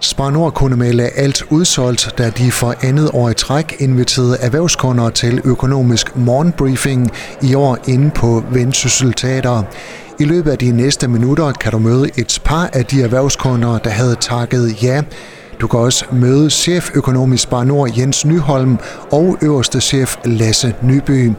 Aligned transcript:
Spar 0.00 0.30
Nord 0.30 0.54
kunne 0.54 0.76
melde 0.76 1.08
alt 1.08 1.42
udsolgt, 1.50 2.14
da 2.18 2.30
de 2.30 2.52
for 2.52 2.74
andet 2.82 3.10
år 3.12 3.30
i 3.30 3.34
træk 3.34 3.76
inviterede 3.78 4.36
erhvervskunder 4.40 5.10
til 5.10 5.40
økonomisk 5.44 6.16
morgenbriefing 6.16 7.10
i 7.42 7.54
år 7.54 7.78
inde 7.88 8.10
på 8.10 8.44
Vendsyssel 8.50 9.12
Teater. 9.12 9.62
I 10.20 10.24
løbet 10.24 10.50
af 10.50 10.58
de 10.58 10.70
næste 10.70 11.08
minutter 11.08 11.52
kan 11.52 11.72
du 11.72 11.78
møde 11.78 12.10
et 12.16 12.40
par 12.44 12.70
af 12.72 12.86
de 12.86 13.02
erhvervskunder, 13.02 13.78
der 13.78 13.90
havde 13.90 14.16
takket 14.20 14.82
ja. 14.82 15.02
Du 15.60 15.66
kan 15.66 15.80
også 15.80 16.04
møde 16.12 16.50
cheføkonom 16.50 17.32
i 17.32 17.36
Spar 17.36 17.64
Nord 17.64 17.90
Jens 17.98 18.26
Nyholm 18.26 18.78
og 19.12 19.38
øverste 19.42 19.80
chef 19.80 20.16
Lasse 20.24 20.74
Nyby. 20.82 21.32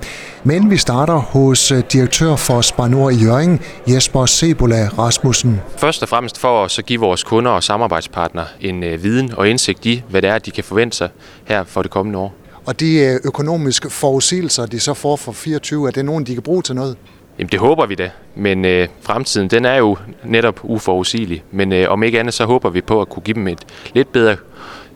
Men 0.44 0.70
vi 0.70 0.78
starter 0.78 1.14
hos 1.14 1.72
øh, 1.72 1.84
direktør 1.94 2.36
for 2.36 2.62
Spar 2.62 2.88
Nord 2.88 3.14
i 3.14 3.16
Jørgen, 3.16 3.60
Jesper 3.88 4.26
Sebola 4.26 4.90
Rasmussen. 4.98 5.62
Først 5.78 6.02
og 6.02 6.10
fremmest 6.10 6.38
for 6.38 6.64
at 6.64 6.86
give 6.86 7.00
vores 7.00 7.24
kunder 7.24 7.52
og 7.52 7.64
samarbejdspartnere 7.64 8.46
en 8.62 8.84
øh, 8.84 9.04
viden 9.04 9.34
og 9.38 9.50
indsigt 9.50 9.86
i, 9.86 10.04
hvad 10.10 10.22
det 10.22 10.30
er, 10.30 10.38
de 10.38 10.52
kan 10.52 10.64
forvente 10.64 10.98
sig 10.98 11.10
her 11.46 11.64
for 11.64 11.82
det 11.82 11.92
kommende 11.92 12.20
år. 12.20 12.34
Og 12.66 12.80
de 12.80 12.96
øh, 12.96 13.20
økonomiske 13.26 13.90
forudsigelser, 13.90 14.66
de 14.66 14.80
så 14.80 14.94
får 14.94 15.16
for 15.16 15.32
24, 15.32 15.88
er 15.88 15.92
det 15.92 16.06
nogen, 16.06 16.24
de 16.24 16.34
kan 16.34 16.44
bruge 16.44 16.62
til 16.62 16.76
noget? 16.76 16.98
Jamen 17.40 17.50
det 17.52 17.60
håber 17.60 17.86
vi 17.86 17.96
da, 17.96 18.12
men 18.36 18.66
øh, 18.66 18.88
fremtiden 19.02 19.48
den 19.48 19.66
er 19.66 19.76
jo 19.76 19.98
netop 20.24 20.60
uforudsigelig. 20.64 21.44
Men 21.52 21.74
øh, 21.74 21.92
om 21.92 22.04
ikke 22.04 22.20
andet, 22.20 22.34
så 22.34 22.46
håber 22.46 22.70
vi 22.70 22.82
på 22.82 23.02
at 23.02 23.10
kunne 23.10 23.24
give 23.24 23.36
dem 23.36 23.48
et 23.48 23.66
lidt 23.94 24.12
bedre 24.12 24.38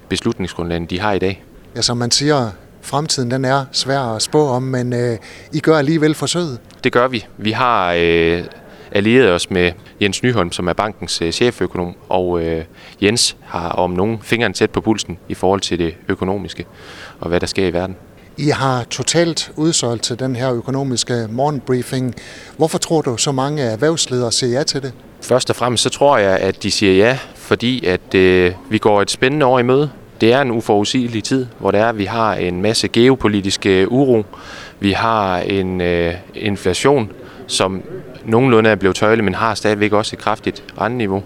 beslutningsgrundlag, 0.10 0.78
end 0.78 0.88
de 0.88 1.00
har 1.00 1.14
i 1.14 1.20
dag. 1.20 1.44
Ja, 1.76 1.82
som 1.82 1.98
man 1.98 2.12
siger, 2.12 2.50
fremtiden 2.82 3.32
den 3.32 3.46
er 3.46 3.66
svær 3.72 4.00
at 4.00 4.22
spå 4.22 4.48
om, 4.48 4.64
men 4.64 4.94
øh, 4.94 5.18
I 5.54 5.60
gør 5.60 5.78
alligevel 5.78 6.16
forsøget. 6.16 6.60
Det 6.84 6.92
gør 6.92 7.08
vi. 7.08 7.26
Vi 7.38 7.52
har 7.52 7.96
øh, 7.98 8.44
allieret 8.92 9.32
os 9.32 9.50
med 9.50 9.72
Jens 10.02 10.23
Nyholm, 10.23 10.52
som 10.52 10.68
er 10.68 10.73
bankens 10.73 11.22
øh, 11.22 11.32
cheføkonom, 11.32 11.96
og 12.10 12.44
øh, 12.44 12.66
Jens 13.02 13.38
har 13.42 13.70
om 13.70 13.92
nogen 13.92 14.20
fingeren 14.22 14.54
tæt 14.54 14.70
på 14.70 14.82
pulsen 14.82 15.18
i 15.30 15.34
forhold 15.34 15.62
til 15.62 15.80
det 15.80 15.96
økonomiske 16.08 16.66
og 17.20 17.30
hvad 17.30 17.39
der 17.39 17.48
sker 17.48 17.67
i 17.67 17.73
verden. 17.73 17.95
I 18.38 18.50
har 18.50 18.84
totalt 18.84 19.52
udsolgt 19.56 20.03
til 20.03 20.20
den 20.20 20.36
her 20.36 20.53
økonomiske 20.53 21.28
morgenbriefing. 21.30 22.16
Hvorfor 22.58 22.78
tror 22.78 23.02
du, 23.02 23.17
så 23.17 23.31
mange 23.31 23.64
erhvervsledere 23.64 24.31
siger 24.31 24.58
ja 24.58 24.64
til 24.64 24.81
det? 24.81 24.94
Først 25.22 25.50
og 25.50 25.56
fremmest 25.56 25.84
så 25.84 25.89
tror 25.89 26.17
jeg, 26.17 26.38
at 26.38 26.64
de 26.64 26.72
siger 26.72 26.94
ja, 26.94 27.17
fordi 27.36 27.86
at 27.86 28.16
øh, 28.16 28.54
vi 28.70 28.78
går 28.78 29.02
et 29.02 29.11
spændende 29.11 29.45
år 29.45 29.59
i 29.59 29.64
møde. 29.64 29.89
Det 30.22 30.34
er 30.34 30.42
en 30.42 30.52
uforudsigelig 30.52 31.23
tid, 31.23 31.45
hvor 31.59 31.72
det 31.72 31.80
er, 31.80 31.86
at 31.86 31.98
vi 31.98 32.06
har 32.06 32.34
en 32.34 32.61
masse 32.61 32.88
geopolitiske 32.88 33.81
øh, 33.81 33.88
uro. 33.88 34.26
Vi 34.80 34.92
har 34.92 35.38
en 35.38 35.81
øh, 35.81 36.14
inflation, 36.36 37.11
som 37.48 37.84
nogenlunde 38.26 38.70
er 38.70 38.76
blevet 38.76 38.95
tøjle, 38.95 39.22
men 39.22 39.36
har 39.36 39.56
stadigvæk 39.56 39.94
også 39.94 40.16
et 40.16 40.20
kraftigt 40.20 40.64
renteniveau. 40.81 41.23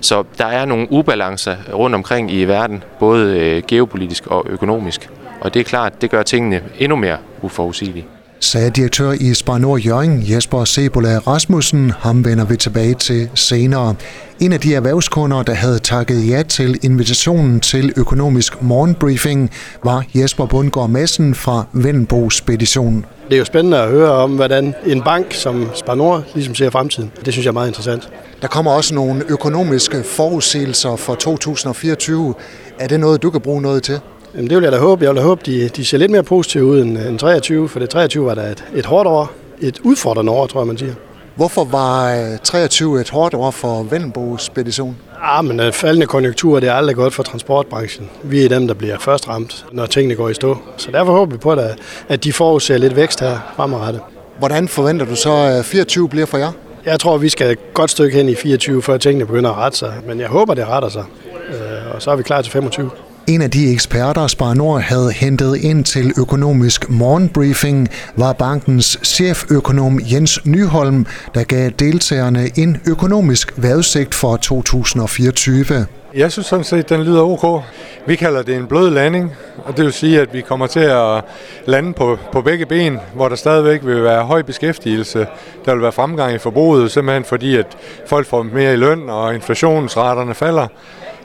Så 0.00 0.24
der 0.38 0.46
er 0.46 0.64
nogle 0.64 0.86
ubalancer 0.90 1.56
rundt 1.72 1.96
omkring 1.96 2.32
i 2.32 2.44
verden, 2.44 2.84
både 2.98 3.38
øh, 3.40 3.62
geopolitisk 3.68 4.26
og 4.26 4.46
økonomisk. 4.48 5.10
Og 5.40 5.54
det 5.54 5.60
er 5.60 5.64
klart, 5.64 6.02
det 6.02 6.10
gør 6.10 6.22
tingene 6.22 6.62
endnu 6.78 6.96
mere 6.96 7.16
uforudsigelige. 7.42 8.06
Sagde 8.40 8.70
direktør 8.70 9.12
i 9.12 9.34
Spar 9.34 9.58
Nord 9.58 9.80
Jørgen, 9.80 10.24
Jesper 10.30 10.64
Sebola 10.64 11.18
Rasmussen. 11.18 11.92
Ham 11.98 12.24
vender 12.24 12.44
vi 12.44 12.56
tilbage 12.56 12.94
til 12.94 13.30
senere. 13.34 13.94
En 14.40 14.52
af 14.52 14.60
de 14.60 14.74
erhvervskunder, 14.74 15.42
der 15.42 15.54
havde 15.54 15.78
takket 15.78 16.28
ja 16.28 16.42
til 16.42 16.78
invitationen 16.82 17.60
til 17.60 17.92
økonomisk 17.96 18.62
morgenbriefing, 18.62 19.50
var 19.84 20.04
Jesper 20.14 20.46
Bundgaard 20.46 20.90
Madsen 20.90 21.34
fra 21.34 21.64
Vendenbo 21.72 22.30
Spedition. 22.30 23.04
Det 23.28 23.34
er 23.34 23.38
jo 23.38 23.44
spændende 23.44 23.78
at 23.78 23.90
høre 23.90 24.10
om, 24.10 24.30
hvordan 24.30 24.74
en 24.86 25.02
bank 25.02 25.34
som 25.34 25.70
Spar 25.74 25.94
Nord 25.94 26.24
ligesom 26.34 26.54
ser 26.54 26.70
fremtiden. 26.70 27.12
Det 27.24 27.32
synes 27.32 27.44
jeg 27.44 27.50
er 27.50 27.54
meget 27.54 27.68
interessant. 27.68 28.08
Der 28.42 28.48
kommer 28.48 28.70
også 28.70 28.94
nogle 28.94 29.24
økonomiske 29.28 30.02
forudsigelser 30.02 30.96
for 30.96 31.14
2024. 31.14 32.34
Er 32.78 32.88
det 32.88 33.00
noget, 33.00 33.22
du 33.22 33.30
kan 33.30 33.40
bruge 33.40 33.62
noget 33.62 33.82
til? 33.82 34.00
Jamen, 34.34 34.50
det 34.50 34.56
vil 34.56 34.62
jeg 34.62 34.72
da 34.72 34.78
håbe. 34.78 35.04
Jeg 35.04 35.10
vil 35.10 35.16
da 35.16 35.22
håbe, 35.26 35.42
de, 35.46 35.68
de 35.68 35.84
ser 35.84 35.98
lidt 35.98 36.10
mere 36.10 36.22
positive 36.22 36.64
ud 36.64 36.80
end, 36.80 36.98
end 36.98 37.18
23, 37.18 37.68
for 37.68 37.78
det 37.78 37.90
23 37.90 38.26
var 38.26 38.34
da 38.34 38.40
et, 38.42 38.64
et 38.74 38.86
hårdt 38.86 39.08
år. 39.08 39.32
Et 39.60 39.80
udfordrende 39.84 40.32
år, 40.32 40.46
tror 40.46 40.60
jeg, 40.60 40.66
man 40.66 40.78
siger. 40.78 40.94
Hvorfor 41.34 41.64
var 41.64 42.36
23 42.42 43.00
et 43.00 43.10
hårdt 43.10 43.34
år 43.34 43.50
for 43.50 43.82
Vellenbo 43.82 44.36
Spedition? 44.36 44.96
Ja, 45.24 45.42
men 45.42 45.60
øh, 45.60 45.72
faldende 45.72 46.06
konjunkturer, 46.06 46.60
det 46.60 46.68
er 46.68 46.72
aldrig 46.72 46.96
godt 46.96 47.14
for 47.14 47.22
transportbranchen. 47.22 48.10
Vi 48.22 48.44
er 48.44 48.48
dem, 48.48 48.66
der 48.66 48.74
bliver 48.74 48.98
først 48.98 49.28
ramt, 49.28 49.66
når 49.72 49.86
tingene 49.86 50.14
går 50.14 50.28
i 50.28 50.34
stå. 50.34 50.56
Så 50.76 50.90
derfor 50.90 51.12
håber 51.12 51.32
vi 51.32 51.38
på, 51.38 51.52
at, 51.52 51.78
at 52.08 52.24
de 52.24 52.32
forudser 52.32 52.78
lidt 52.78 52.96
vækst 52.96 53.20
her 53.20 53.38
fremadrettet. 53.56 54.02
Hvordan 54.38 54.68
forventer 54.68 55.06
du 55.06 55.16
så, 55.16 55.32
at 55.32 55.64
24 55.64 56.08
bliver 56.08 56.26
for 56.26 56.38
jer? 56.38 56.52
Jeg 56.84 57.00
tror, 57.00 57.16
vi 57.16 57.28
skal 57.28 57.50
et 57.50 57.74
godt 57.74 57.90
stykke 57.90 58.16
hen 58.16 58.28
i 58.28 58.34
24, 58.34 58.82
før 58.82 58.96
tingene 58.96 59.26
begynder 59.26 59.50
at 59.50 59.56
rette 59.56 59.78
sig. 59.78 59.94
Men 60.06 60.20
jeg 60.20 60.28
håber, 60.28 60.54
det 60.54 60.68
retter 60.68 60.88
sig. 60.88 61.04
Øh, 61.48 61.94
og 61.94 62.02
så 62.02 62.10
er 62.10 62.16
vi 62.16 62.22
klar 62.22 62.42
til 62.42 62.52
25. 62.52 62.90
En 63.28 63.42
af 63.42 63.50
de 63.50 63.72
eksperter, 63.72 64.26
Spar 64.26 64.54
Nord 64.54 64.80
havde 64.80 65.12
hentet 65.12 65.56
ind 65.56 65.84
til 65.84 66.12
økonomisk 66.18 66.90
morgenbriefing, 66.90 67.88
var 68.16 68.32
bankens 68.32 68.98
cheføkonom 69.04 70.00
Jens 70.12 70.46
Nyholm, 70.46 71.06
der 71.34 71.44
gav 71.44 71.70
deltagerne 71.70 72.50
en 72.56 72.80
økonomisk 72.86 73.52
vejrudsigt 73.56 74.14
for 74.14 74.36
2024. 74.36 75.86
Jeg 76.14 76.32
synes 76.32 76.46
sådan 76.46 76.64
set, 76.64 76.88
den 76.88 77.02
lyder 77.02 77.22
ok. 77.22 77.62
Vi 78.06 78.16
kalder 78.16 78.42
det 78.42 78.56
en 78.56 78.66
blød 78.66 78.90
landing, 78.90 79.32
og 79.64 79.76
det 79.76 79.84
vil 79.84 79.92
sige, 79.92 80.20
at 80.20 80.34
vi 80.34 80.40
kommer 80.40 80.66
til 80.66 80.80
at 80.80 81.24
lande 81.66 81.92
på, 81.92 82.18
på 82.32 82.42
begge 82.42 82.66
ben, 82.66 82.98
hvor 83.14 83.28
der 83.28 83.36
stadigvæk 83.36 83.80
vil 83.84 84.02
være 84.02 84.24
høj 84.24 84.42
beskæftigelse. 84.42 85.26
Der 85.64 85.72
vil 85.72 85.82
være 85.82 85.92
fremgang 85.92 86.34
i 86.34 86.38
forbruget, 86.38 86.90
simpelthen 86.90 87.24
fordi, 87.24 87.56
at 87.56 87.66
folk 88.06 88.26
får 88.26 88.42
mere 88.42 88.72
i 88.72 88.76
løn, 88.76 89.10
og 89.10 89.34
inflationsraterne 89.34 90.34
falder. 90.34 90.66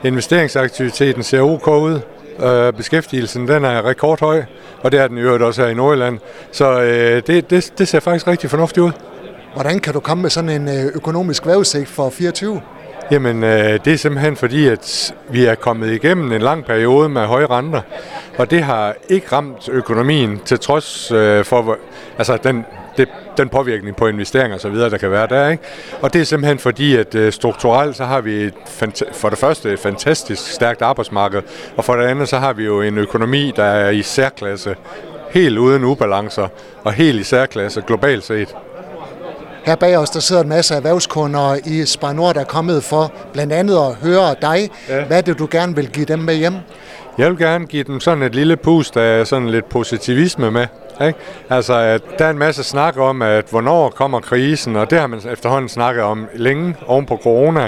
Investeringsaktiviteten 0.03 1.23
ser 1.23 1.41
ok 1.41 1.67
ud. 1.67 1.99
Øh, 2.39 2.73
beskæftigelsen 2.73 3.47
den 3.47 3.65
er 3.65 3.85
rekordhøj, 3.85 4.43
og 4.81 4.91
det 4.91 4.99
er 4.99 5.07
den 5.07 5.17
i 5.17 5.21
øvrigt 5.21 5.43
også 5.43 5.61
her 5.61 5.69
i 5.69 5.73
Nordjylland. 5.73 6.19
Så 6.51 6.81
øh, 6.81 7.21
det, 7.27 7.49
det, 7.49 7.73
det 7.77 7.87
ser 7.87 7.99
faktisk 7.99 8.27
rigtig 8.27 8.49
fornuftigt 8.49 8.83
ud. 8.83 8.91
Hvordan 9.53 9.79
kan 9.79 9.93
du 9.93 9.99
komme 9.99 10.21
med 10.21 10.29
sådan 10.29 10.49
en 10.49 10.67
øh, 10.67 10.85
økonomisk 10.93 11.45
vejrudsigt 11.45 11.89
for 11.89 12.09
24? 12.09 12.61
Jamen, 13.11 13.43
øh, 13.43 13.79
det 13.85 13.93
er 13.93 13.97
simpelthen 13.97 14.35
fordi, 14.35 14.67
at 14.67 15.13
vi 15.29 15.45
er 15.45 15.55
kommet 15.55 15.91
igennem 15.91 16.31
en 16.31 16.41
lang 16.41 16.65
periode 16.65 17.09
med 17.09 17.25
høje 17.25 17.45
renter, 17.45 17.81
og 18.37 18.51
det 18.51 18.63
har 18.63 18.95
ikke 19.09 19.27
ramt 19.31 19.69
økonomien 19.69 20.39
til 20.45 20.59
trods 20.59 21.11
øh, 21.11 21.45
for, 21.45 21.77
altså 22.17 22.37
den, 22.43 22.65
det, 22.97 23.09
den 23.37 23.49
påvirkning 23.49 23.95
på 23.95 24.07
investeringer 24.07 24.55
og 24.55 24.61
så 24.61 24.69
videre, 24.69 24.89
der 24.89 24.97
kan 24.97 25.11
være 25.11 25.27
der. 25.27 25.49
Ikke? 25.49 25.63
Og 26.01 26.13
det 26.13 26.21
er 26.21 26.25
simpelthen 26.25 26.59
fordi, 26.59 26.95
at 26.95 27.15
øh, 27.15 27.31
strukturelt 27.31 27.95
så 27.95 28.05
har 28.05 28.21
vi 28.21 28.33
et, 28.33 28.53
for 29.11 29.29
det 29.29 29.37
første 29.37 29.73
et 29.73 29.79
fantastisk 29.79 30.51
stærkt 30.51 30.81
arbejdsmarked, 30.81 31.41
og 31.77 31.85
for 31.85 31.95
det 31.95 32.05
andet 32.05 32.29
så 32.29 32.37
har 32.37 32.53
vi 32.53 32.65
jo 32.65 32.81
en 32.81 32.97
økonomi, 32.97 33.53
der 33.55 33.63
er 33.63 33.89
i 33.89 34.01
særklasse, 34.01 34.75
helt 35.31 35.57
uden 35.57 35.83
ubalancer, 35.83 36.47
og 36.83 36.93
helt 36.93 37.19
i 37.19 37.23
særklasse 37.23 37.81
globalt 37.87 38.23
set. 38.23 38.55
Her 39.63 39.75
bag 39.75 39.97
os, 39.97 40.09
der 40.09 40.19
sidder 40.19 40.41
en 40.41 40.49
masse 40.49 40.75
erhvervskunder 40.75 41.55
i 41.65 41.85
Spar 41.85 42.13
Nord, 42.13 42.35
der 42.35 42.41
er 42.41 42.45
kommet 42.45 42.83
for 42.83 43.11
blandt 43.33 43.53
andet 43.53 43.77
at 43.77 43.95
høre 43.95 44.35
dig. 44.41 44.69
Ja. 44.89 45.03
Hvad 45.05 45.17
er 45.17 45.21
det, 45.21 45.39
du 45.39 45.47
gerne 45.51 45.75
vil 45.75 45.89
give 45.89 46.05
dem 46.05 46.19
med 46.19 46.35
hjem? 46.35 46.53
Jeg 47.17 47.29
vil 47.29 47.37
gerne 47.37 47.65
give 47.65 47.83
dem 47.83 47.99
sådan 47.99 48.23
et 48.23 48.35
lille 48.35 48.57
pust 48.57 48.97
af 48.97 49.27
sådan 49.27 49.49
lidt 49.49 49.69
positivisme 49.69 50.51
med. 50.51 50.67
Ikke? 51.01 51.19
Altså, 51.49 51.73
at 51.73 52.01
der 52.19 52.25
er 52.25 52.29
en 52.29 52.37
masse 52.37 52.63
snak 52.63 52.97
om, 52.97 53.21
at 53.21 53.45
hvornår 53.49 53.89
kommer 53.89 54.19
krisen, 54.19 54.75
og 54.75 54.89
det 54.89 54.99
har 54.99 55.07
man 55.07 55.21
efterhånden 55.31 55.69
snakket 55.69 56.03
om 56.03 56.27
længe 56.35 56.75
oven 56.87 57.05
på 57.05 57.19
corona. 57.23 57.67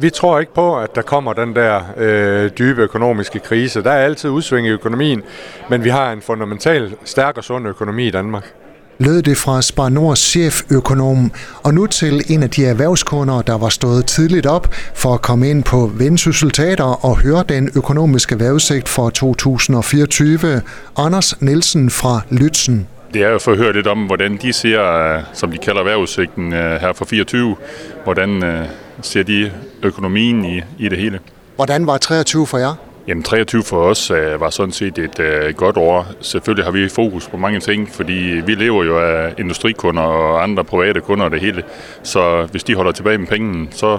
Vi 0.00 0.10
tror 0.10 0.38
ikke 0.38 0.54
på, 0.54 0.78
at 0.78 0.94
der 0.94 1.02
kommer 1.02 1.32
den 1.32 1.56
der 1.56 1.80
øh, 1.96 2.50
dybe 2.58 2.82
økonomiske 2.82 3.38
krise. 3.38 3.82
Der 3.82 3.90
er 3.90 4.04
altid 4.04 4.30
udsving 4.30 4.66
i 4.66 4.70
økonomien, 4.70 5.22
men 5.70 5.84
vi 5.84 5.88
har 5.88 6.12
en 6.12 6.22
fundamental 6.22 6.94
stærk 7.04 7.36
og 7.36 7.44
sund 7.44 7.68
økonomi 7.68 8.06
i 8.06 8.10
Danmark 8.10 8.52
lød 8.98 9.22
det 9.22 9.36
fra 9.36 9.62
Spar 9.62 9.88
Nords 9.88 10.18
cheføkonom, 10.18 11.32
og 11.62 11.74
nu 11.74 11.86
til 11.86 12.24
en 12.28 12.42
af 12.42 12.50
de 12.50 12.66
erhvervskunder, 12.66 13.42
der 13.42 13.58
var 13.58 13.68
stået 13.68 14.06
tidligt 14.06 14.46
op 14.46 14.74
for 14.94 15.14
at 15.14 15.22
komme 15.22 15.50
ind 15.50 15.64
på 15.64 15.90
Vendsyssel 15.94 16.50
Teater 16.50 17.04
og 17.04 17.18
høre 17.18 17.44
den 17.48 17.70
økonomiske 17.76 18.40
vejrudsigt 18.40 18.88
for 18.88 19.10
2024, 19.10 20.60
Anders 20.96 21.40
Nielsen 21.40 21.90
fra 21.90 22.20
Lytzen. 22.30 22.88
Det 23.14 23.22
er 23.22 23.28
jo 23.28 23.38
for 23.38 23.52
at 23.52 23.58
høre 23.58 23.72
lidt 23.72 23.86
om, 23.86 23.98
hvordan 24.06 24.38
de 24.42 24.52
ser, 24.52 25.20
som 25.32 25.50
de 25.50 25.58
kalder 25.58 25.82
vejrudsigten 25.84 26.52
her 26.52 26.92
for 26.92 27.04
24, 27.04 27.56
hvordan 28.04 28.44
øh, 28.44 28.66
ser 29.02 29.22
de 29.22 29.52
økonomien 29.82 30.44
i, 30.44 30.60
i 30.78 30.88
det 30.88 30.98
hele. 30.98 31.18
Hvordan 31.56 31.86
var 31.86 31.98
23 31.98 32.46
for 32.46 32.58
jer? 32.58 32.74
Jamen 33.08 33.22
23 33.22 33.62
for 33.62 33.82
os 33.82 34.10
uh, 34.10 34.40
var 34.40 34.50
sådan 34.50 34.72
set 34.72 34.98
et 34.98 35.18
uh, 35.18 35.56
godt 35.56 35.76
år. 35.76 36.06
Selvfølgelig 36.20 36.64
har 36.64 36.72
vi 36.72 36.88
fokus 36.88 37.28
på 37.28 37.36
mange 37.36 37.60
ting, 37.60 37.88
fordi 37.88 38.40
vi 38.46 38.54
lever 38.54 38.84
jo 38.84 38.98
af 38.98 39.34
industrikunder 39.38 40.02
og 40.02 40.42
andre 40.42 40.64
private 40.64 41.00
kunder 41.00 41.24
og 41.24 41.30
det 41.30 41.40
hele. 41.40 41.62
Så 42.02 42.48
hvis 42.50 42.64
de 42.64 42.74
holder 42.74 42.92
tilbage 42.92 43.18
med 43.18 43.26
pengene, 43.26 43.66
så 43.70 43.98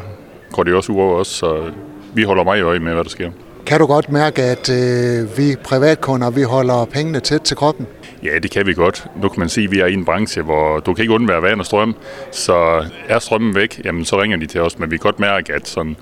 går 0.51 0.63
det 0.63 0.73
også 0.73 0.91
ud 0.91 1.00
over 1.00 1.19
os. 1.19 1.27
Så 1.27 1.71
vi 2.13 2.23
holder 2.23 2.44
meget 2.44 2.63
øje 2.63 2.79
med, 2.79 2.94
hvad 2.94 3.03
der 3.03 3.09
sker. 3.09 3.31
Kan 3.65 3.79
du 3.79 3.85
godt 3.85 4.11
mærke, 4.11 4.41
at 4.41 4.69
øh, 4.69 5.38
vi 5.38 5.55
privatkunder, 5.63 6.29
vi 6.29 6.41
holder 6.41 6.85
pengene 6.85 7.19
tæt 7.19 7.41
til 7.41 7.57
kroppen? 7.57 7.88
Ja, 8.23 8.39
det 8.39 8.51
kan 8.51 8.67
vi 8.67 8.73
godt. 8.73 9.07
Nu 9.21 9.29
kan 9.29 9.39
man 9.39 9.49
sige, 9.49 9.65
at 9.65 9.71
vi 9.71 9.79
er 9.79 9.85
i 9.85 9.93
en 9.93 10.05
branche, 10.05 10.41
hvor 10.41 10.79
du 10.79 10.93
kan 10.93 11.03
ikke 11.03 11.13
undvære 11.13 11.41
vand 11.41 11.59
og 11.59 11.65
strøm. 11.65 11.95
Så 12.31 12.85
er 13.07 13.19
strømmen 13.19 13.55
væk, 13.55 13.81
jamen 13.85 14.05
så 14.05 14.21
ringer 14.21 14.37
de 14.37 14.45
til 14.45 14.61
os, 14.61 14.79
men 14.79 14.91
vi 14.91 14.97
kan 14.97 15.03
godt 15.03 15.19
mærke, 15.19 15.53
at 15.53 15.67
sådan, 15.67 15.95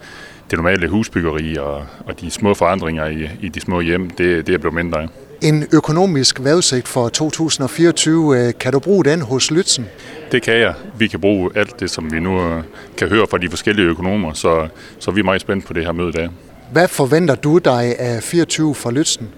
det 0.51 0.57
normale 0.57 0.87
husbyggeri 0.87 1.57
og, 1.57 1.85
og 2.05 2.21
de 2.21 2.31
små 2.31 2.53
forandringer 2.53 3.05
i, 3.05 3.29
i 3.41 3.49
de 3.49 3.59
små 3.59 3.81
hjem, 3.81 4.09
det, 4.09 4.47
det 4.47 4.55
er 4.55 4.57
blevet 4.57 4.75
mindre 4.75 5.01
af. 5.01 5.07
En 5.41 5.67
økonomisk 5.73 6.43
vejrudsigt 6.43 6.87
for 6.87 7.09
2024, 7.09 8.37
øh, 8.37 8.53
kan 8.59 8.71
du 8.71 8.79
bruge 8.79 9.05
den 9.05 9.21
hos 9.21 9.51
Lytzen? 9.51 9.85
Det 10.31 10.41
kan 10.41 10.57
jeg. 10.57 10.73
Vi 10.97 11.07
kan 11.07 11.19
bruge 11.21 11.49
alt 11.55 11.79
det, 11.79 11.89
som 11.89 12.11
vi 12.11 12.19
nu 12.19 12.41
øh, 12.41 12.63
kan 12.97 13.07
høre 13.07 13.27
fra 13.27 13.37
de 13.37 13.49
forskellige 13.49 13.87
økonomer, 13.87 14.33
så, 14.33 14.67
så 14.99 15.11
vi 15.11 15.19
er 15.19 15.23
meget 15.23 15.41
spændt 15.41 15.65
på 15.65 15.73
det 15.73 15.85
her 15.85 15.91
møde 15.91 16.09
i 16.09 16.11
dag. 16.11 16.29
Hvad 16.71 16.87
forventer 16.87 17.35
du 17.35 17.57
dig 17.57 17.99
af 17.99 18.23
24 18.23 18.75
for 18.75 18.91
Lytzen? 18.91 19.29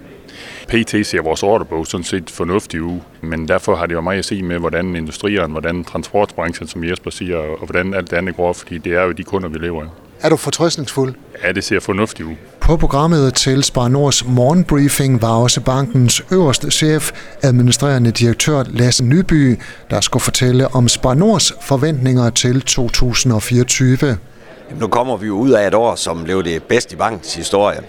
PT 0.68 1.06
ser 1.06 1.22
vores 1.22 1.42
ordrebog 1.42 1.86
sådan 1.86 2.04
set 2.04 2.30
fornuftig 2.30 2.82
ud, 2.82 3.00
men 3.20 3.48
derfor 3.48 3.76
har 3.76 3.86
det 3.86 3.94
jo 3.94 4.00
meget 4.00 4.18
at 4.18 4.24
se 4.24 4.42
med, 4.42 4.58
hvordan 4.58 4.96
industrierne, 4.96 5.52
hvordan 5.52 5.84
transportbranchen, 5.84 6.68
som 6.68 6.84
Jesper 6.84 7.10
siger, 7.10 7.36
og 7.36 7.66
hvordan 7.66 7.94
alt 7.94 8.10
det 8.10 8.16
andet 8.16 8.36
går, 8.36 8.52
fordi 8.52 8.78
det 8.78 8.92
er 8.92 9.02
jo 9.02 9.12
de 9.12 9.24
kunder, 9.24 9.48
vi 9.48 9.58
lever 9.58 9.82
af. 9.82 9.88
Er 10.20 10.28
du 10.28 10.36
fortrøstningsfuld? 10.36 11.14
Ja, 11.44 11.52
det 11.52 11.64
ser 11.64 11.80
fornuftigt 11.80 12.28
ud. 12.28 12.34
På 12.60 12.76
programmet 12.76 13.34
til 13.34 13.62
Spar 13.62 13.88
Nords 13.88 14.26
morgenbriefing 14.26 15.22
var 15.22 15.36
også 15.36 15.60
bankens 15.60 16.24
øverste 16.32 16.70
chef, 16.70 17.12
administrerende 17.42 18.10
direktør 18.10 18.64
Lasse 18.70 19.04
Nyby, 19.04 19.58
der 19.90 20.00
skulle 20.00 20.22
fortælle 20.22 20.74
om 20.74 20.88
Spar 20.88 21.14
Nords 21.14 21.52
forventninger 21.60 22.30
til 22.30 22.60
2024. 22.60 24.16
Nu 24.80 24.86
kommer 24.86 25.16
vi 25.16 25.26
jo 25.26 25.34
ud 25.34 25.50
af 25.50 25.66
et 25.66 25.74
år, 25.74 25.94
som 25.94 26.24
blev 26.24 26.44
det 26.44 26.62
bedste 26.62 26.94
i 26.94 26.96
bankens 26.96 27.34
historie. 27.34 27.80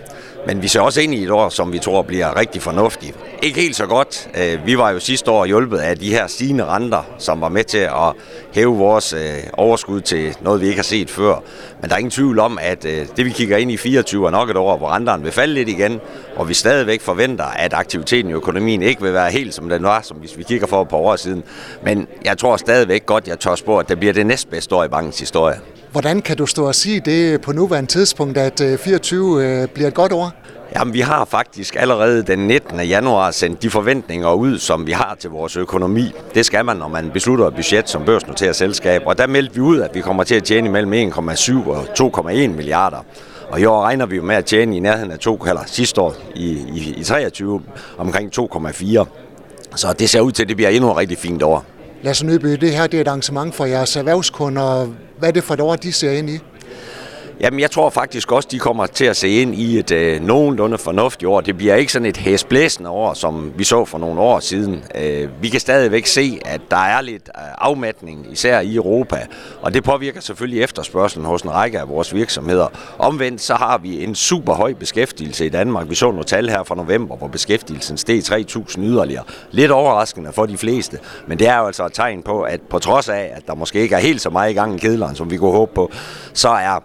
Men 0.47 0.61
vi 0.61 0.67
ser 0.67 0.81
også 0.81 1.01
ind 1.01 1.13
i 1.13 1.23
et 1.23 1.31
år, 1.31 1.49
som 1.49 1.73
vi 1.73 1.79
tror 1.79 2.01
bliver 2.01 2.39
rigtig 2.39 2.61
fornuftigt. 2.61 3.17
Ikke 3.43 3.61
helt 3.61 3.75
så 3.75 3.85
godt. 3.85 4.29
Øh, 4.37 4.65
vi 4.65 4.77
var 4.77 4.89
jo 4.89 4.99
sidste 4.99 5.31
år 5.31 5.45
hjulpet 5.45 5.77
af 5.77 5.97
de 5.97 6.09
her 6.09 6.27
stigende 6.27 6.65
renter, 6.65 7.03
som 7.17 7.41
var 7.41 7.49
med 7.49 7.63
til 7.63 7.77
at 7.77 8.13
hæve 8.53 8.77
vores 8.77 9.13
øh, 9.13 9.19
overskud 9.53 10.01
til 10.01 10.35
noget, 10.41 10.61
vi 10.61 10.67
ikke 10.67 10.77
har 10.77 10.83
set 10.83 11.09
før. 11.09 11.43
Men 11.81 11.89
der 11.89 11.95
er 11.95 11.99
ingen 11.99 12.11
tvivl 12.11 12.39
om, 12.39 12.57
at 12.61 12.85
øh, 12.85 13.07
det 13.17 13.25
vi 13.25 13.29
kigger 13.29 13.57
ind 13.57 13.71
i 13.71 13.77
24 13.77 14.27
er 14.27 14.31
nok 14.31 14.49
et 14.49 14.57
år, 14.57 14.77
hvor 14.77 14.89
renterne 14.89 15.23
vil 15.23 15.31
falde 15.31 15.53
lidt 15.53 15.69
igen, 15.69 15.99
og 16.35 16.49
vi 16.49 16.53
stadigvæk 16.53 17.01
forventer, 17.01 17.45
at 17.45 17.73
aktiviteten 17.73 18.31
i 18.31 18.33
økonomien 18.33 18.81
ikke 18.81 19.01
vil 19.01 19.13
være 19.13 19.31
helt 19.31 19.53
som 19.53 19.69
den 19.69 19.83
var, 19.83 20.01
som 20.01 20.17
hvis 20.17 20.37
vi 20.37 20.43
kigger 20.43 20.67
for 20.67 20.81
et 20.81 20.87
par 20.87 20.97
år 20.97 21.15
siden. 21.15 21.43
Men 21.83 22.07
jeg 22.25 22.37
tror 22.37 22.57
stadigvæk 22.57 23.05
godt, 23.05 23.27
jeg 23.27 23.39
tør 23.39 23.55
spå, 23.55 23.77
at 23.77 23.89
det 23.89 23.99
bliver 23.99 24.13
det 24.13 24.25
næstbedste 24.25 24.75
år 24.75 24.83
i 24.83 24.87
bankens 24.87 25.19
historie. 25.19 25.55
Hvordan 25.95 26.21
kan 26.21 26.37
du 26.37 26.45
stå 26.45 26.67
og 26.67 26.75
sige 26.75 26.99
det 26.99 27.41
på 27.41 27.51
nuværende 27.51 27.91
tidspunkt, 27.91 28.37
at 28.37 28.61
øh, 28.61 28.77
24 28.77 29.45
øh, 29.45 29.67
bliver 29.67 29.87
et 29.87 29.93
godt 29.93 30.11
år? 30.11 30.31
Jamen, 30.75 30.93
vi 30.93 30.99
har 30.99 31.25
faktisk 31.25 31.75
allerede 31.79 32.23
den 32.23 32.39
19. 32.39 32.79
januar 32.79 33.31
sendt 33.31 33.61
de 33.61 33.69
forventninger 33.69 34.33
ud, 34.33 34.59
som 34.59 34.87
vi 34.87 34.91
har 34.91 35.15
til 35.19 35.29
vores 35.29 35.57
økonomi. 35.57 36.11
Det 36.33 36.45
skal 36.45 36.65
man, 36.65 36.77
når 36.77 36.87
man 36.87 37.11
beslutter 37.11 37.47
et 37.47 37.55
budget 37.55 37.89
som 37.89 38.05
børsnoteret 38.05 38.55
selskab. 38.55 39.01
Og 39.05 39.17
der 39.17 39.27
meldte 39.27 39.55
vi 39.55 39.61
ud, 39.61 39.79
at 39.79 39.95
vi 39.95 40.01
kommer 40.01 40.23
til 40.23 40.35
at 40.35 40.43
tjene 40.43 40.69
mellem 40.69 41.11
1,7 41.11 41.69
og 41.69 41.83
2,1 41.83 42.31
milliarder. 42.47 43.05
Og 43.49 43.59
i 43.59 43.65
år 43.65 43.81
regner 43.81 44.05
vi 44.05 44.15
jo 44.15 44.23
med 44.23 44.35
at 44.35 44.45
tjene 44.45 44.77
i 44.77 44.79
nærheden 44.79 45.11
af 45.11 45.19
2, 45.19 45.43
eller 45.47 45.61
sidste 45.65 46.01
år 46.01 46.13
i, 46.35 46.49
i, 46.51 46.93
i 46.97 47.03
23 47.03 47.61
omkring 47.97 48.31
2,4. 48.39 49.05
Så 49.75 49.93
det 49.93 50.09
ser 50.09 50.19
ud 50.19 50.31
til, 50.31 50.43
at 50.43 50.49
det 50.49 50.55
bliver 50.55 50.69
endnu 50.69 50.91
et 50.91 50.97
rigtig 50.97 51.17
fint 51.17 51.43
år. 51.43 51.65
Lasse 52.03 52.25
Nøby, 52.25 52.47
det 52.47 52.71
her 52.71 52.87
det 52.87 52.97
er 52.97 53.01
et 53.01 53.07
arrangement 53.07 53.55
for 53.55 53.65
jeres 53.65 53.95
erhvervskunder. 53.95 54.87
Hvad 55.19 55.29
er 55.29 55.33
det 55.33 55.43
for 55.43 55.53
et 55.53 55.61
år, 55.61 55.75
de 55.75 55.93
ser 55.93 56.11
ind 56.11 56.29
i? 56.29 56.39
Jamen, 57.39 57.59
jeg 57.59 57.71
tror 57.71 57.89
faktisk 57.89 58.31
også, 58.31 58.49
de 58.51 58.59
kommer 58.59 58.85
til 58.85 59.05
at 59.05 59.17
se 59.17 59.29
ind 59.29 59.55
i 59.55 59.79
et 59.79 59.91
øh, 59.91 60.21
nogenlunde 60.21 60.77
fornuftigt 60.77 61.29
år. 61.29 61.41
Det 61.41 61.57
bliver 61.57 61.75
ikke 61.75 61.91
sådan 61.91 62.05
et 62.05 62.17
hæsblæsende 62.17 62.89
år, 62.89 63.13
som 63.13 63.53
vi 63.57 63.63
så 63.63 63.85
for 63.85 63.97
nogle 63.97 64.21
år 64.21 64.39
siden. 64.39 64.83
Øh, 64.95 65.29
vi 65.41 65.49
kan 65.49 65.59
stadigvæk 65.59 66.05
se, 66.05 66.39
at 66.45 66.61
der 66.71 66.77
er 66.77 67.01
lidt 67.01 67.29
øh, 67.37 67.43
afmatning, 67.57 68.27
især 68.31 68.59
i 68.59 68.75
Europa, 68.75 69.25
og 69.61 69.73
det 69.73 69.83
påvirker 69.83 70.21
selvfølgelig 70.21 70.61
efterspørgselen 70.61 71.25
hos 71.25 71.41
en 71.41 71.51
række 71.51 71.79
af 71.79 71.89
vores 71.89 72.13
virksomheder. 72.13 72.67
Omvendt 72.97 73.41
så 73.41 73.55
har 73.55 73.77
vi 73.77 74.03
en 74.03 74.15
super 74.15 74.53
høj 74.53 74.73
beskæftigelse 74.73 75.45
i 75.45 75.49
Danmark. 75.49 75.89
Vi 75.89 75.95
så 75.95 76.05
nogle 76.05 76.23
tal 76.23 76.49
her 76.49 76.63
fra 76.63 76.75
november, 76.75 77.15
hvor 77.15 77.27
beskæftigelsen 77.27 77.97
steg 77.97 78.19
3.000 78.19 78.79
yderligere. 78.79 79.23
Lidt 79.51 79.71
overraskende 79.71 80.33
for 80.33 80.45
de 80.45 80.57
fleste, 80.57 80.99
men 81.27 81.39
det 81.39 81.47
er 81.47 81.57
jo 81.57 81.65
altså 81.65 81.85
et 81.85 81.93
tegn 81.93 82.23
på, 82.23 82.41
at 82.41 82.61
på 82.61 82.79
trods 82.79 83.09
af, 83.09 83.31
at 83.35 83.47
der 83.47 83.55
måske 83.55 83.79
ikke 83.79 83.95
er 83.95 83.99
helt 83.99 84.21
så 84.21 84.29
meget 84.29 84.51
i 84.51 84.53
gang 84.53 84.75
i 84.75 84.77
kedleren, 84.77 85.15
som 85.15 85.31
vi 85.31 85.37
kunne 85.37 85.51
håbe 85.51 85.71
på, 85.75 85.91
så 86.33 86.49
er 86.49 86.79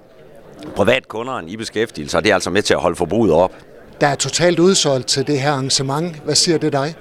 privatkunderne 0.77 1.51
i 1.51 1.57
beskæftigelse, 1.57 2.17
og 2.17 2.25
det 2.25 2.31
er 2.31 2.35
altså 2.35 2.51
med 2.51 2.63
til 2.63 2.75
at 2.75 2.81
holde 2.81 2.97
forbruget 2.97 3.33
op. 3.33 3.53
Der 4.01 4.07
er 4.07 4.15
totalt 4.15 4.59
udsolgt 4.59 5.07
til 5.07 5.27
det 5.27 5.41
her 5.41 5.51
arrangement. 5.51 6.17
Hvad 6.25 6.35
siger 6.35 6.59
det 6.59 6.73
dig? 6.73 6.95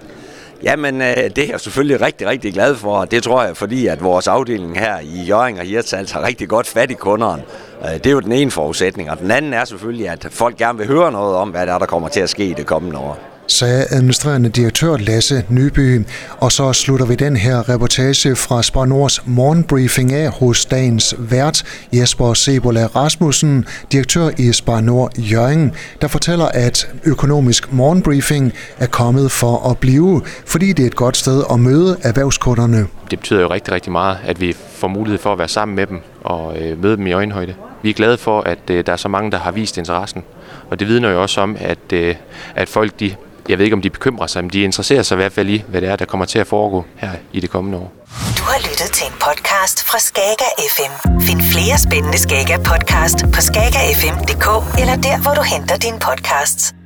Jamen, 0.63 1.01
øh, 1.01 1.15
det 1.15 1.37
er 1.37 1.47
jeg 1.49 1.59
selvfølgelig 1.59 2.01
rigtig, 2.01 2.27
rigtig 2.27 2.53
glad 2.53 2.75
for, 2.75 2.97
og 2.97 3.11
det 3.11 3.23
tror 3.23 3.43
jeg, 3.43 3.57
fordi 3.57 3.87
at 3.87 4.03
vores 4.03 4.27
afdeling 4.27 4.79
her 4.79 4.99
i 4.99 5.23
Jørgen 5.23 5.57
og 5.57 5.65
Hirtshals 5.65 6.11
har 6.11 6.23
rigtig 6.23 6.49
godt 6.49 6.67
fat 6.67 6.91
i 6.91 6.93
kunderne. 6.93 7.43
Øh, 7.85 7.93
det 7.93 8.05
er 8.05 8.11
jo 8.11 8.19
den 8.19 8.31
ene 8.31 8.51
forudsætning, 8.51 9.11
og 9.11 9.19
den 9.19 9.31
anden 9.31 9.53
er 9.53 9.65
selvfølgelig, 9.65 10.09
at 10.09 10.27
folk 10.29 10.57
gerne 10.57 10.77
vil 10.77 10.87
høre 10.87 11.11
noget 11.11 11.35
om, 11.35 11.49
hvad 11.49 11.67
der, 11.67 11.73
er, 11.73 11.79
der 11.79 11.85
kommer 11.85 12.09
til 12.09 12.19
at 12.19 12.29
ske 12.29 12.45
i 12.45 12.53
det 12.53 12.65
kommende 12.65 12.97
år 12.97 13.28
sagde 13.49 13.85
administrerende 13.89 14.49
direktør 14.49 14.97
Lasse 14.97 15.43
Nyby. 15.49 16.05
Og 16.37 16.51
så 16.51 16.73
slutter 16.73 17.05
vi 17.05 17.15
den 17.15 17.35
her 17.35 17.69
reportage 17.69 18.35
fra 18.35 18.63
Spar 18.63 18.85
Nords 18.85 19.27
morgenbriefing 19.27 20.13
af 20.13 20.29
hos 20.29 20.65
dagens 20.65 21.15
vært 21.17 21.63
Jesper 21.93 22.33
Sebola 22.33 22.85
Rasmussen, 22.85 23.65
direktør 23.91 24.29
i 24.37 24.53
Spar 24.53 24.81
Nord 24.81 25.17
Jørgen, 25.17 25.73
der 26.01 26.07
fortæller, 26.07 26.45
at 26.45 26.87
økonomisk 27.05 27.73
morgenbriefing 27.73 28.53
er 28.77 28.87
kommet 28.87 29.31
for 29.31 29.69
at 29.71 29.77
blive, 29.77 30.21
fordi 30.45 30.73
det 30.73 30.83
er 30.83 30.87
et 30.87 30.95
godt 30.95 31.17
sted 31.17 31.43
at 31.51 31.59
møde 31.59 31.97
erhvervskunderne. 32.03 32.87
Det 33.11 33.19
betyder 33.19 33.41
jo 33.41 33.47
rigtig, 33.47 33.73
rigtig 33.73 33.91
meget, 33.91 34.17
at 34.25 34.41
vi 34.41 34.55
får 34.75 34.87
mulighed 34.87 35.19
for 35.19 35.31
at 35.31 35.39
være 35.39 35.47
sammen 35.47 35.75
med 35.75 35.87
dem 35.87 36.01
og 36.21 36.57
øh, 36.57 36.83
møde 36.83 36.97
dem 36.97 37.07
i 37.07 37.11
øjenhøjde. 37.11 37.55
Vi 37.81 37.89
er 37.89 37.93
glade 37.93 38.17
for, 38.17 38.41
at 38.41 38.59
øh, 38.71 38.85
der 38.85 38.91
er 38.91 38.97
så 38.97 39.07
mange, 39.07 39.31
der 39.31 39.37
har 39.37 39.51
vist 39.51 39.77
interessen. 39.77 40.23
Og 40.69 40.79
det 40.79 40.87
vidner 40.87 41.09
jo 41.09 41.21
også 41.21 41.41
om, 41.41 41.57
at, 41.59 41.93
øh, 41.93 42.15
at 42.55 42.69
folk 42.69 42.99
de 42.99 43.15
jeg 43.49 43.57
ved 43.57 43.65
ikke, 43.65 43.75
om 43.75 43.81
de 43.81 43.89
bekymrer 43.89 44.27
sig, 44.27 44.43
men 44.43 44.49
de 44.53 44.61
interesserer 44.61 45.03
sig 45.03 45.15
i 45.15 45.19
hvert 45.21 45.31
fald 45.31 45.49
i, 45.49 45.63
hvad 45.67 45.81
det 45.81 45.89
er, 45.89 45.95
der 45.95 46.05
kommer 46.05 46.25
til 46.25 46.39
at 46.39 46.47
foregå 46.47 46.85
her 46.95 47.11
i 47.33 47.39
det 47.39 47.49
kommende 47.49 47.77
år. 47.77 47.93
Du 48.37 48.43
har 48.43 48.59
lyttet 48.69 48.89
til 48.93 49.07
en 49.07 49.13
podcast 49.13 49.83
fra 49.83 49.99
Skager 49.99 50.51
FM. 50.75 51.21
Find 51.21 51.41
flere 51.41 51.77
spændende 51.77 52.17
Skager 52.17 52.57
podcast 52.57 53.17
på 53.35 53.41
skagerfm.dk 53.41 54.79
eller 54.81 54.95
der, 54.95 55.21
hvor 55.21 55.33
du 55.33 55.41
henter 55.41 55.77
dine 55.77 55.99
podcasts. 55.99 56.78